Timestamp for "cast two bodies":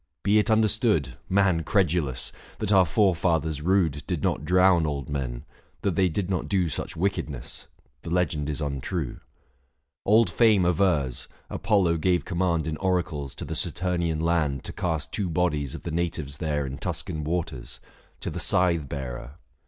14.73-15.75